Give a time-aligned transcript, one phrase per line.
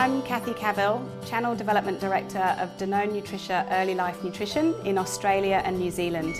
[0.00, 5.78] I'm Kathy Cavill, Channel Development Director of Danone Nutricia Early Life Nutrition in Australia and
[5.78, 6.36] New Zealand.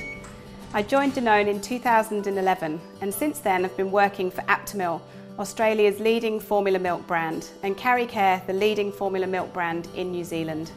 [0.73, 5.03] I joined Danone in 2011 and since then have been working for Aptamil,
[5.39, 10.73] Australia's leading formula milk brand, and Care, the leading formula milk brand in New Zealand.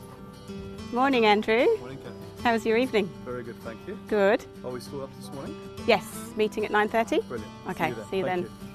[0.92, 1.66] Morning, Andrew.
[1.80, 2.44] Morning, Kathy.
[2.44, 3.10] How was your evening?
[3.24, 3.98] Very good, thank you.
[4.10, 4.44] Good.
[4.66, 5.58] Are we still up this morning?
[5.88, 7.26] Yes, meeting at 9.30?
[7.30, 7.52] Brilliant.
[7.70, 8.44] Okay, see you then.
[8.44, 8.73] Thank you.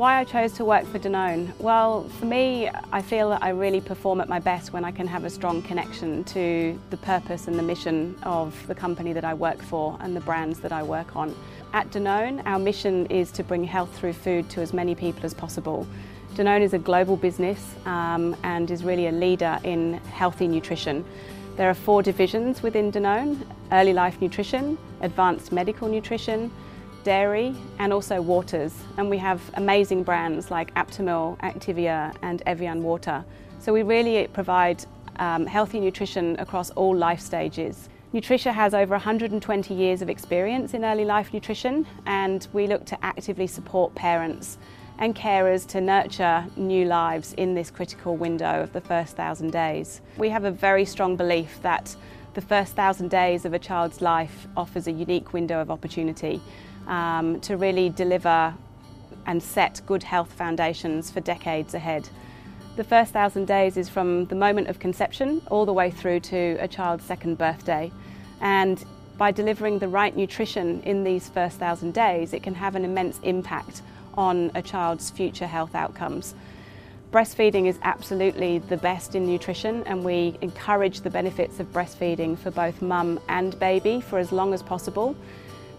[0.00, 1.52] Why I chose to work for Danone?
[1.58, 5.06] Well, for me, I feel that I really perform at my best when I can
[5.06, 9.34] have a strong connection to the purpose and the mission of the company that I
[9.34, 11.36] work for and the brands that I work on.
[11.74, 15.34] At Danone, our mission is to bring health through food to as many people as
[15.34, 15.86] possible.
[16.34, 21.04] Danone is a global business um, and is really a leader in healthy nutrition.
[21.56, 26.50] There are four divisions within Danone, Early Life Nutrition, Advanced Medical Nutrition,
[27.04, 33.24] dairy and also waters and we have amazing brands like Aptamil, Activia and Evian Water.
[33.58, 34.84] So we really provide
[35.16, 37.88] um, healthy nutrition across all life stages.
[38.12, 43.04] Nutricia has over 120 years of experience in early life nutrition and we look to
[43.04, 44.58] actively support parents
[44.98, 50.00] and carers to nurture new lives in this critical window of the first thousand days.
[50.18, 51.94] We have a very strong belief that
[52.34, 56.40] the first thousand days of a child's life offers a unique window of opportunity
[56.86, 58.54] um, to really deliver
[59.26, 62.08] and set good health foundations for decades ahead.
[62.76, 66.56] The first thousand days is from the moment of conception all the way through to
[66.60, 67.90] a child's second birthday.
[68.40, 68.82] And
[69.18, 73.18] by delivering the right nutrition in these first thousand days, it can have an immense
[73.22, 73.82] impact
[74.14, 76.34] on a child's future health outcomes.
[77.10, 82.52] Breastfeeding is absolutely the best in nutrition and we encourage the benefits of breastfeeding for
[82.52, 85.16] both mum and baby for as long as possible.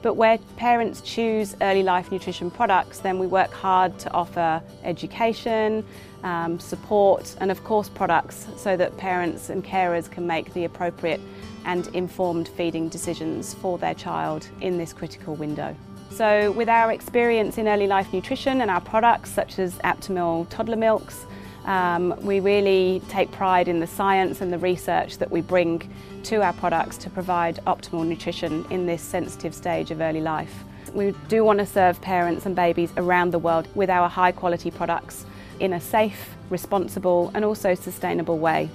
[0.02, 5.86] But where parents choose early life nutrition products, then we work hard to offer education,
[6.24, 11.22] um, support, and of course products so that parents and carers can make the appropriate
[11.64, 15.78] and informed feeding decisions for their child in this critical window.
[16.12, 20.76] So with our experience in early life nutrition and our products such as Aptamil toddler
[20.76, 21.26] milks,
[21.66, 25.90] um, we really take pride in the science and the research that we bring
[26.24, 30.66] to our products to provide optimal nutrition in this sensitive stage of early life.
[30.94, 34.70] We do want to serve parents and babies around the world with our high quality
[34.70, 35.26] products
[35.62, 38.70] in a safe, responsible and also sustainable way.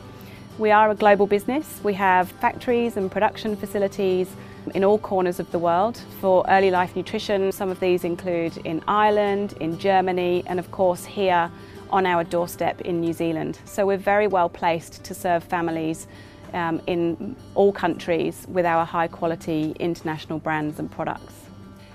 [0.58, 1.80] We are a global business.
[1.84, 4.34] We have factories and production facilities
[4.74, 7.52] in all corners of the world for early life nutrition.
[7.52, 11.50] Some of these include in Ireland, in Germany and of course here
[11.90, 13.58] on our doorstep in New Zealand.
[13.64, 16.06] So we're very well placed to serve families
[16.52, 21.34] um, in all countries with our high quality international brands and products.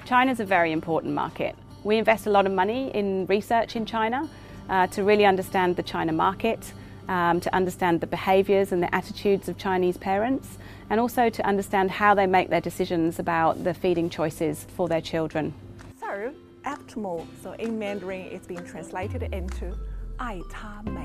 [0.05, 1.55] China is a very important market.
[1.83, 4.29] We invest a lot of money in research in China
[4.69, 6.73] uh, to really understand the China market,
[7.07, 10.57] um, to understand the behaviours and the attitudes of Chinese parents,
[10.89, 15.01] and also to understand how they make their decisions about the feeding choices for their
[15.01, 15.53] children.
[15.99, 16.33] So,
[16.65, 19.75] Aptamil, so in Mandarin, it's been translated into
[20.17, 21.01] 爱他美.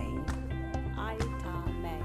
[0.97, 1.99] 爱他美.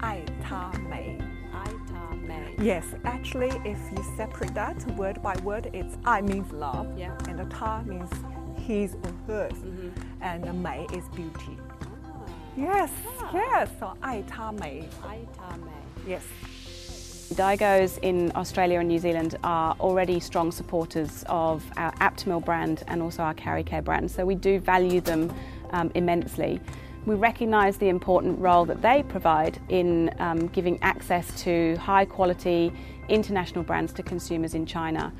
[0.00, 1.18] 爱他美.
[1.52, 2.54] 爱他美.
[2.58, 7.16] Yes, actually, if you separate that word by word, it's I means love, yeah.
[7.26, 8.10] and the ta means
[8.66, 9.90] his or hers, mm -hmm.
[10.20, 11.56] and the mei is beauty.
[12.60, 12.92] Yes,
[13.32, 13.70] yes.
[13.78, 14.86] So aitame.
[15.02, 15.72] Aitame.
[16.06, 16.24] Yes.
[17.34, 23.00] Daigous in Australia and New Zealand are already strong supporters of our Aptamil brand and
[23.00, 25.32] also our Karicare brand, so we do value them
[25.70, 26.60] um, immensely.
[27.06, 32.72] We recognise the important role that they provide in um, giving access to high quality
[33.08, 35.12] international brands to consumers in China.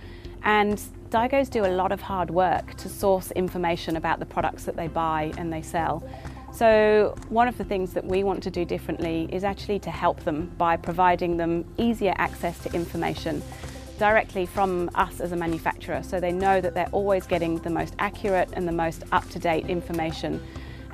[0.43, 4.77] And Daigous do a lot of hard work to source information about the products that
[4.77, 6.03] they buy and they sell.
[6.53, 10.25] So, one of the things that we want to do differently is actually to help
[10.25, 13.43] them by providing them easier access to information
[13.99, 17.95] directly from us as a manufacturer so they know that they're always getting the most
[17.99, 20.43] accurate and the most up to date information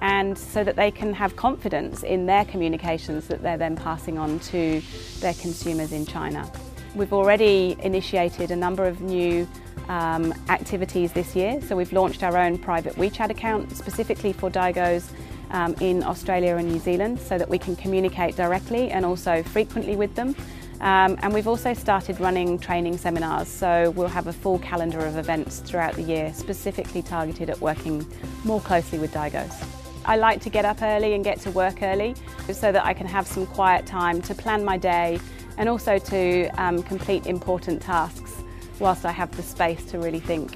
[0.02, 4.38] and so that they can have confidence in their communications that they're then passing on
[4.40, 4.82] to
[5.20, 6.50] their consumers in China.
[6.94, 9.48] We've already initiated a number of new
[9.88, 11.60] um, activities this year.
[11.60, 15.10] So we've launched our own private WeChat account specifically for Daigous
[15.50, 19.96] um, in Australia and New Zealand so that we can communicate directly and also frequently
[19.96, 20.34] with them.
[20.80, 25.16] Um, and we've also started running training seminars, so we'll have a full calendar of
[25.16, 28.06] events throughout the year specifically targeted at working
[28.44, 29.66] more closely with Daigous.
[30.04, 32.14] I like to get up early and get to work early
[32.52, 35.18] so that I can have some quiet time to plan my day
[35.56, 38.34] and also to um, complete important tasks
[38.78, 40.52] whilst I have the space to really think.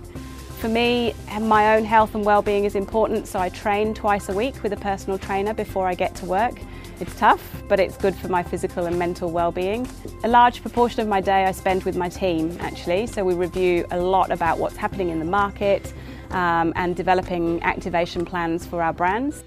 [0.61, 4.63] For me, my own health and well-being is important, so I train twice a week
[4.63, 6.53] with a personal trainer before I get to work.
[7.01, 9.89] It's tough, but it's good for my physical and mental well-being.
[10.23, 13.87] A large proportion of my day I spend with my team, actually, so we review
[13.91, 15.95] a lot about what's happening in the market
[16.29, 19.43] um, and developing activation plans for our brands.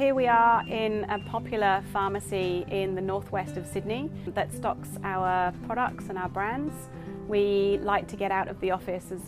[0.00, 5.52] Here we are in a popular pharmacy in the northwest of Sydney that stocks our
[5.66, 6.72] products and our brands.
[7.28, 9.20] We like to get out of the office as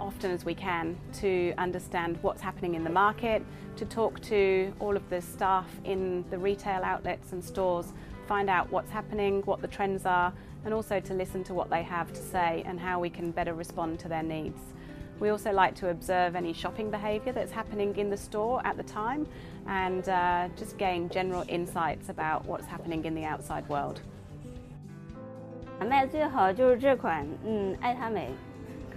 [0.00, 3.44] often as we can to understand what's happening in the market,
[3.76, 7.92] to talk to all of the staff in the retail outlets and stores,
[8.26, 10.32] find out what's happening, what the trends are,
[10.64, 13.54] and also to listen to what they have to say and how we can better
[13.54, 14.58] respond to their needs.
[15.19, 18.83] We also like to observe any shopping behaviour that's happening in the store at the
[18.83, 19.25] time
[19.67, 24.01] and uh, just gain general insights about what's happening in the outside world.
[25.79, 28.29] 卖最好就是这款，嗯，爱他美，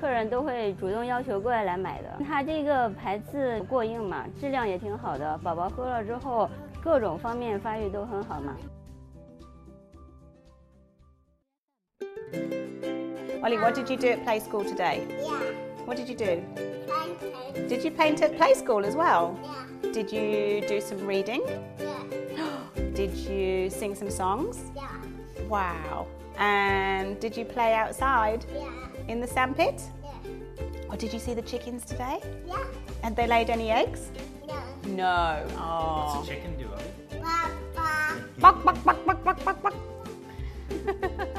[0.00, 2.18] 客人都会主动要求过来来买的。
[2.24, 6.48] 它这个牌子过硬嘛，质量也挺好的，宝宝喝了之后
[6.82, 8.56] 各种方面发育都很好嘛。
[13.42, 15.06] Ollie, what did you do at play school today?
[15.20, 15.49] Yeah.
[15.85, 16.43] What did you do?
[16.87, 17.67] Painted.
[17.67, 19.37] Did you paint at play school as well?
[19.43, 19.91] Yeah.
[19.91, 21.41] Did you do some reading?
[21.79, 22.03] Yeah.
[22.93, 24.59] Did you sing some songs?
[24.75, 24.89] Yeah.
[25.47, 26.07] Wow.
[26.37, 28.69] And did you play outside Yeah.
[29.07, 29.81] in the sandpit?
[30.03, 30.89] Yeah.
[30.89, 32.19] Or did you see the chickens today?
[32.47, 32.63] Yeah.
[33.03, 34.11] Had they laid any eggs?
[34.47, 34.59] No.
[34.85, 35.43] No.
[35.43, 36.23] What's Oh.
[36.23, 37.21] a chicken do, Ollie?
[37.21, 38.21] Papa.
[38.39, 39.73] Buck, buck, buck, buck, buck, buck, buck.
[40.85, 41.27] well,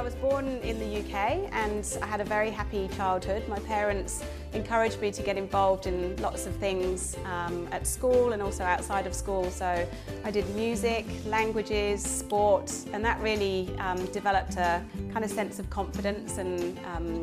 [0.00, 3.46] I was born in the UK and I had a very happy childhood.
[3.48, 4.24] My parents
[4.54, 9.06] encouraged me to get involved in lots of things um, at school and also outside
[9.06, 9.50] of school.
[9.50, 9.86] So
[10.24, 14.82] I did music, languages, sport, and that really um, developed a
[15.12, 17.22] kind of sense of confidence and um,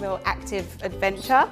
[0.00, 1.48] real active adventure.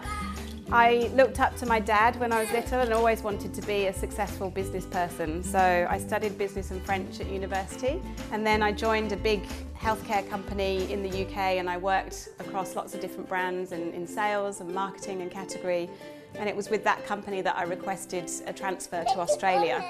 [0.73, 3.89] I looked up to my dad when I was little and always wanted to be
[3.89, 5.43] a successful business person.
[5.43, 5.59] So
[5.91, 8.01] I studied business and French at university
[8.31, 9.43] and then I joined a big
[9.77, 14.07] healthcare company in the UK and I worked across lots of different brands and in
[14.07, 15.91] sales and marketing and category.
[16.37, 19.83] And it was with that company that I requested a transfer to Australia.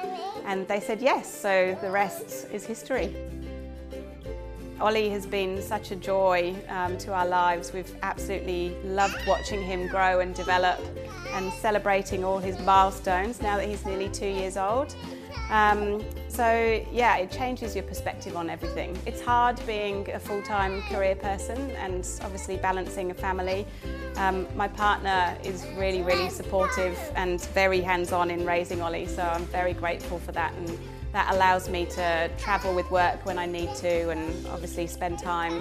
[0.47, 3.15] And they said yes, so the rest is history.
[4.81, 7.73] Ollie has been such a joy um, to our lives.
[7.73, 10.81] We've absolutely loved watching him grow and develop
[11.33, 14.95] and celebrating all his milestones now that he's nearly two years old.
[15.51, 18.97] Um, so yeah, it changes your perspective on everything.
[19.05, 23.67] It's hard being a full-time career person and obviously balancing a family.
[24.17, 29.45] Um, my partner is really, really supportive and very hands-on in raising Ollie, so I'm
[29.47, 30.55] very grateful for that.
[30.55, 30.79] And
[31.13, 35.61] that allows me to travel with work when I need to and obviously spend time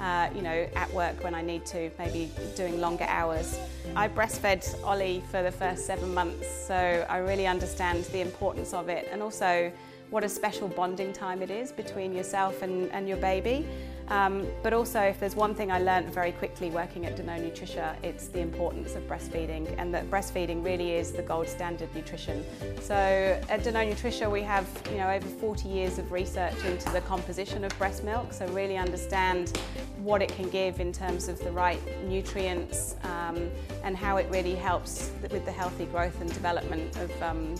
[0.00, 3.58] uh, you know, at work when I need to, maybe doing longer hours.
[3.94, 8.88] I breastfed Ollie for the first seven months, so I really understand the importance of
[8.88, 9.72] it and also
[10.10, 13.66] what a special bonding time it is between yourself and, and your baby.
[14.08, 17.96] Um, but also, if there's one thing I learned very quickly working at Danone Nutricia,
[18.02, 22.44] it's the importance of breastfeeding and that breastfeeding really is the gold standard nutrition.
[22.80, 27.00] So at Danone Nutricia, we have you know over 40 years of research into the
[27.02, 29.58] composition of breast milk, so really understand
[29.98, 33.50] what it can give in terms of the right nutrients um,
[33.82, 37.54] and how it really helps with the healthy growth and development of, um,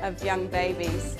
[0.00, 1.16] of young babies.